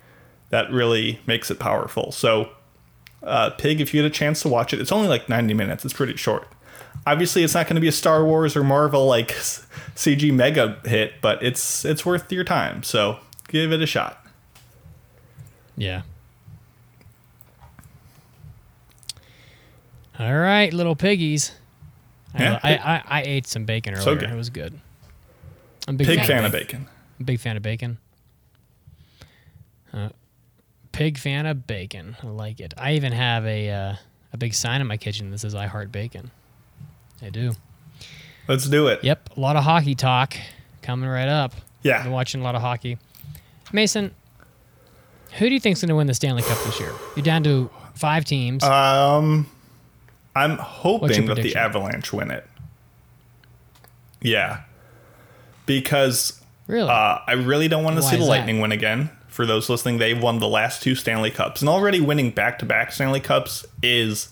[0.50, 2.12] that really makes it powerful.
[2.12, 2.50] So
[3.22, 5.84] uh, pig if you get a chance to watch it it's only like 90 minutes.
[5.84, 6.48] It's pretty short.
[7.06, 9.28] Obviously it's not going to be a star wars or marvel like
[9.94, 12.82] cg mega hit but it's it's worth your time.
[12.82, 14.24] So give it a shot.
[15.76, 16.02] Yeah.
[20.18, 21.52] All right, little piggies.
[22.34, 22.60] I- Yeah.
[22.62, 24.04] I, I, I ate some bacon earlier.
[24.04, 24.30] So good.
[24.30, 24.78] It was good.
[25.86, 26.80] I'm a big pig fan, fan of bacon.
[26.80, 26.88] bacon
[27.18, 27.98] I'm a big fan of bacon.
[29.92, 30.08] Uh,
[30.92, 32.16] pig fan of bacon.
[32.22, 32.74] I like it.
[32.76, 33.94] I even have a uh,
[34.32, 36.30] a big sign in my kitchen that says "I heart bacon."
[37.22, 37.52] I do.
[38.46, 40.36] let's do it Yep, a lot of hockey talk
[40.82, 41.52] coming right up.
[41.82, 42.02] Yeah.
[42.04, 42.96] Been watching a lot of hockey.
[43.72, 44.14] Mason,
[45.38, 46.92] who do you think's going to win the Stanley Cup this year?
[47.16, 48.62] You're down to five teams.
[48.62, 49.48] Um,
[50.38, 51.56] I'm hoping that the?
[51.56, 52.46] Avalanche win it.
[54.20, 54.62] Yeah,
[55.66, 56.88] because really?
[56.88, 58.28] uh, I really don't want to Why see the that?
[58.28, 59.10] Lightning win again.
[59.28, 63.20] For those listening, they've won the last two Stanley Cups, and already winning back-to-back Stanley
[63.20, 64.30] Cups is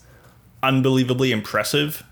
[0.63, 2.03] unbelievably impressive.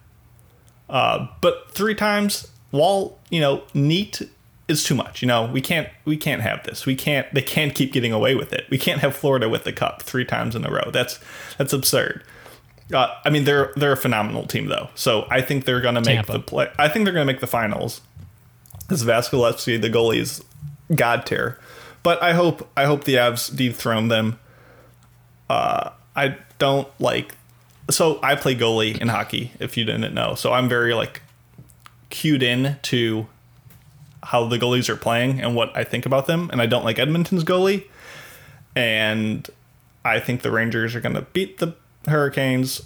[0.88, 4.22] Uh, but three times, while you know, neat
[4.68, 5.22] is too much.
[5.22, 6.87] You know, we can't we can't have this.
[6.87, 7.33] We can't.
[7.35, 8.64] They can't keep getting away with it.
[8.70, 10.90] We can't have Florida with the cup three times in a row.
[10.92, 11.20] That's
[11.59, 12.24] that's absurd.
[12.92, 14.88] Uh, I mean, they're they're a phenomenal team though.
[14.94, 16.33] So I think they're gonna make Tampa.
[16.33, 16.70] the play.
[16.79, 18.01] I think they're gonna make the finals.
[18.88, 20.42] This Vasilevskiy, the goalie's
[20.94, 21.59] god tier.
[22.03, 24.38] But I hope I hope the Avs dethrone them.
[25.49, 27.35] Uh, I don't like.
[27.90, 29.53] So I play goalie in hockey.
[29.59, 31.23] If you didn't know, so I'm very like
[32.11, 33.27] cued in to
[34.23, 36.49] how the goalies are playing and what I think about them.
[36.51, 37.85] And I don't like Edmonton's goalie.
[38.75, 39.49] And
[40.05, 41.75] I think the Rangers are going to beat the
[42.07, 42.83] Hurricanes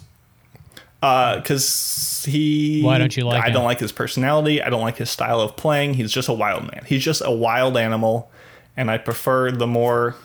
[1.01, 2.81] uh, because he.
[2.81, 3.53] Why don't you like I him?
[3.53, 4.61] don't like his personality.
[4.61, 5.95] I don't like his style of playing.
[5.95, 6.83] He's just a wild man.
[6.85, 8.31] He's just a wild animal,
[8.75, 10.15] and I prefer the more,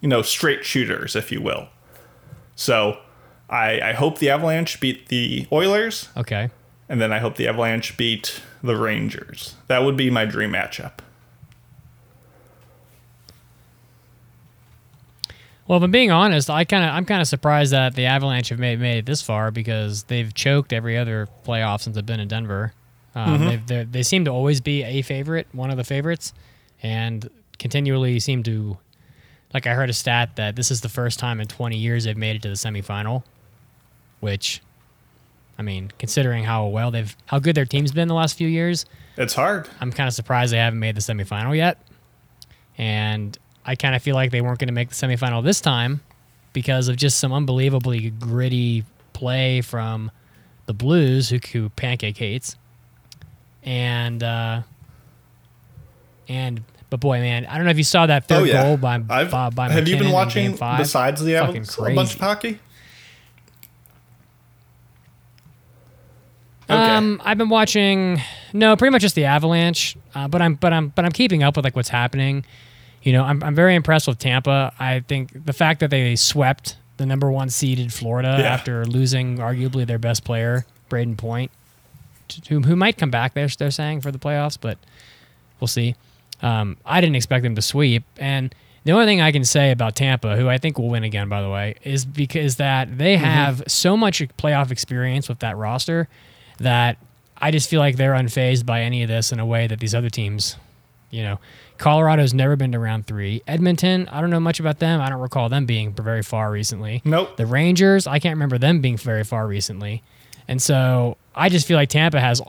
[0.00, 1.68] you know, straight shooters, if you will.
[2.54, 2.98] So,
[3.50, 6.50] I I hope the Avalanche beat the Oilers, okay.
[6.88, 9.54] and then I hope the Avalanche beat the Rangers.
[9.66, 10.98] That would be my dream matchup.
[15.68, 18.50] Well, if I'm being honest, I kind of I'm kind of surprised that the Avalanche
[18.50, 22.20] have made made it this far because they've choked every other playoff since I've been
[22.20, 22.72] in Denver.
[23.14, 26.32] Um, they've, they're- they seem to always be a favorite, one of the favorites,
[26.82, 28.78] and continually seem to.
[29.54, 32.16] Like I heard a stat that this is the first time in 20 years they've
[32.16, 33.22] made it to the semifinal,
[34.20, 34.60] which,
[35.58, 38.84] I mean, considering how well they've how good their team's been the last few years,
[39.16, 39.68] It's hard.
[39.80, 41.78] I'm kind of surprised they haven't made the semifinal yet.
[42.76, 46.00] And I kind of feel like they weren't going to make the semifinal this time
[46.52, 50.10] because of just some unbelievably gritty play from
[50.66, 52.56] the Blues, who, who pancake hates.
[53.64, 54.62] And, uh,
[56.28, 58.62] and, but boy, man, I don't know if you saw that third oh yeah.
[58.62, 62.20] goal by, I've- by, by have you been watching besides the Avalanche a bunch of
[62.20, 62.60] hockey?
[66.68, 68.20] Um, I've been watching
[68.52, 69.96] no, pretty much just the Avalanche.
[70.14, 72.44] Uh, but I'm but I'm but I'm keeping up with like what's happening.
[73.06, 74.72] You know, I'm I'm very impressed with Tampa.
[74.80, 78.52] I think the fact that they swept the number one seeded Florida Yeah.
[78.52, 81.52] after losing arguably their best player, Brayden Point,
[82.48, 83.34] who who might come back.
[83.34, 84.76] They're they're saying for the playoffs, but
[85.60, 85.94] we'll see.
[86.42, 88.52] Um, I didn't expect them to sweep, and
[88.82, 91.42] the only thing I can say about Tampa, who I think will win again, by
[91.42, 96.08] the way, is because that they have so much playoff experience with that roster
[96.58, 96.96] that
[97.38, 99.94] I just feel like they're unfazed by any of this in a way that these
[99.94, 100.56] other teams,
[101.10, 101.38] you know,
[101.78, 103.42] Colorado's never been to round three.
[103.46, 105.00] Edmonton, I don't know much about them.
[105.00, 107.02] I don't recall them being very far recently.
[107.04, 107.36] Nope.
[107.36, 110.02] The Rangers, I can't remember them being very far recently.
[110.48, 112.40] And so I just feel like Tampa has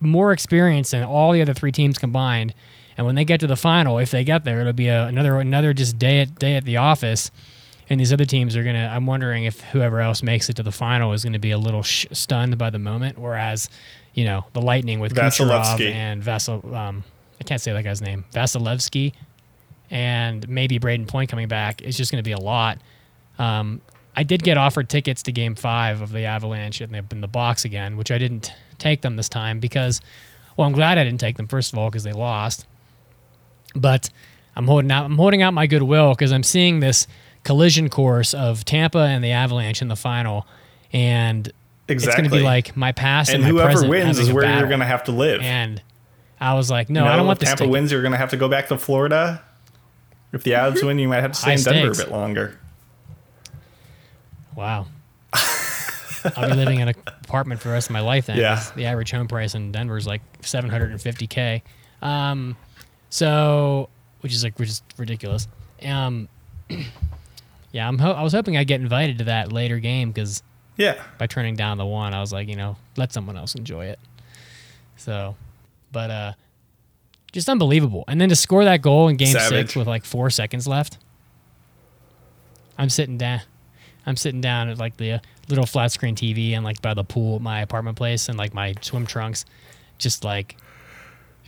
[0.00, 2.54] more experience than all the other three teams combined.
[2.96, 5.38] And when they get to the final, if they get there, it'll be a, another
[5.38, 7.30] another just day at day at the office.
[7.90, 8.90] and these other teams are gonna.
[8.92, 11.82] I'm wondering if whoever else makes it to the final is gonna be a little
[11.82, 13.70] sh- stunned by the moment, whereas,
[14.14, 16.74] you know, the Lightning with Kucherov and Vasil.
[16.74, 17.04] Um,
[17.40, 18.24] I can't say that guy's name.
[18.32, 19.12] Vasilevskiy,
[19.90, 21.82] and maybe Brayden Point coming back.
[21.82, 22.78] It's just gonna be a lot.
[23.38, 23.80] Um,
[24.16, 27.28] I did get offered tickets to Game Five of the Avalanche in the, in the
[27.28, 30.00] box again, which I didn't take them this time because,
[30.56, 32.66] well, I'm glad I didn't take them first of all because they lost.
[33.76, 34.10] But
[34.56, 35.04] I'm holding out.
[35.04, 37.06] I'm holding out my goodwill because I'm seeing this
[37.44, 40.48] collision course of Tampa and the Avalanche in the final,
[40.92, 41.52] and
[41.86, 44.80] it's going to be like my past and, and whoever wins is where you're going
[44.80, 45.42] to have to live.
[45.42, 45.80] And
[46.40, 47.48] I was like, no, You I don't want if this.
[47.58, 49.42] Tampa wins, you're going to have to go back to Florida.
[50.32, 52.06] If the Avs win, you might have to stay High in Denver stakes.
[52.08, 52.58] a bit longer.
[54.54, 54.86] Wow.
[56.36, 58.36] I'll be living in an apartment for the rest of my life then.
[58.38, 58.62] Yeah.
[58.76, 61.62] The average home price in Denver is like 750k.
[62.02, 62.56] Um,
[63.08, 63.88] so
[64.20, 65.46] which is like which is ridiculous.
[65.82, 66.28] Um,
[67.72, 70.42] yeah, I'm ho- I was hoping I'd get invited to that later game because
[70.76, 71.00] Yeah.
[71.18, 73.98] by turning down the one, I was like, you know, let someone else enjoy it.
[74.96, 75.36] So,
[75.92, 76.32] but uh,
[77.32, 78.04] just unbelievable.
[78.08, 79.68] And then to score that goal in Game Savage.
[79.68, 80.98] Six with like four seconds left,
[82.76, 83.42] I'm sitting down.
[84.06, 85.18] I'm sitting down at like the uh,
[85.48, 88.54] little flat screen TV and like by the pool at my apartment place and like
[88.54, 89.44] my swim trunks,
[89.98, 90.56] just like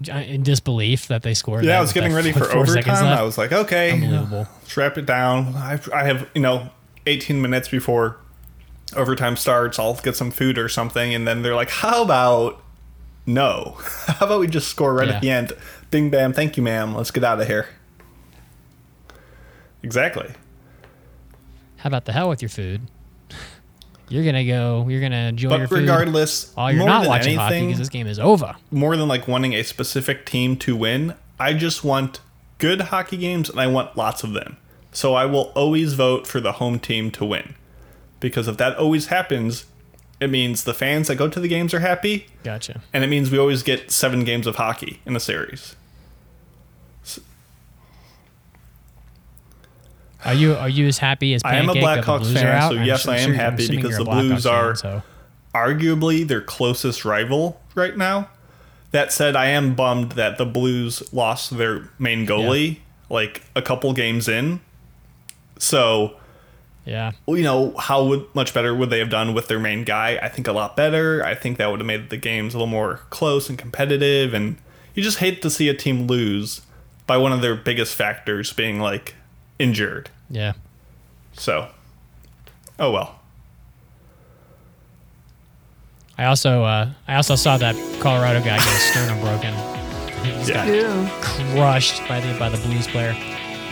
[0.08, 1.64] in disbelief that they scored.
[1.64, 3.04] Yeah, I was getting ready for overtime.
[3.06, 4.46] I was like, okay, Unbelievable.
[4.60, 5.54] let's it down.
[5.56, 6.70] I, I have, you know,
[7.06, 8.18] 18 minutes before
[8.96, 9.78] overtime starts.
[9.78, 11.14] I'll get some food or something.
[11.14, 12.62] And then they're like, how about
[13.26, 13.76] no?
[14.06, 15.14] How about we just score right Yeah.
[15.16, 15.52] at the end?
[15.90, 16.32] Bing, bam.
[16.32, 16.94] Thank you, ma'am.
[16.94, 17.68] Let's get out of here.
[19.82, 20.30] Exactly.
[21.78, 22.82] How about the hell with your food?
[24.08, 24.86] You're gonna go.
[24.88, 25.78] You're gonna enjoy your But food.
[25.80, 28.56] regardless, Oh, you're not watching hockey because this game is over.
[28.70, 32.20] more than like wanting a specific team to win, I just want
[32.58, 34.56] good hockey games and I want lots of them.
[34.92, 37.54] So I will always vote for the home team to win.
[38.18, 39.64] Because if that always happens,
[40.20, 42.80] it means the fans that go to the games are happy Gotcha.
[42.92, 45.74] and it means we always get 7 games of hockey in a series.
[50.24, 52.84] Are you are you as happy as Pancake I am a Blackhawks fan, so I'm
[52.84, 55.02] yes, I am sure- happy because the Blues Blackhawks are- so
[55.54, 58.28] arguably their closest rival right now.
[58.92, 63.92] That said, I am bummed that the Blues lost their main goalie like a couple
[63.92, 64.60] games in.
[65.58, 66.16] So,
[66.84, 67.12] yeah.
[67.26, 70.18] well, you know, how would much better would they have done with their main guy?
[70.22, 71.24] I think a lot better.
[71.24, 74.34] I think that would have made the games a little more close and competitive.
[74.34, 74.56] And
[74.94, 76.62] you just hate to see a team lose
[77.06, 79.14] by one of their biggest factors being like
[79.58, 80.10] injured.
[80.28, 80.52] Yeah.
[81.32, 81.68] So,
[82.78, 83.16] oh well.
[86.18, 89.54] I also uh, I also saw that Colorado guy get his sternum broken.
[90.24, 90.66] He just Yeah.
[91.08, 93.14] got crushed by the by the Blues player.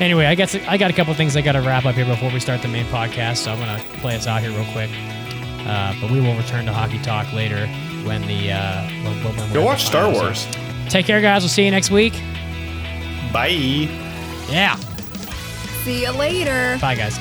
[0.01, 2.31] Anyway, I got I got a couple things I got to wrap up here before
[2.33, 4.91] we start the main podcast, so I'm gonna play us out here real quick.
[5.67, 7.67] Uh, but we will return to hockey talk later
[8.05, 10.47] when the uh, when, when, when Go watch the Star finals.
[10.47, 10.57] Wars.
[10.89, 11.43] Take care, guys.
[11.43, 12.13] We'll see you next week.
[13.33, 13.89] Bye.
[14.49, 14.77] Yeah.
[15.85, 16.79] See you later.
[16.81, 17.19] Bye, guys.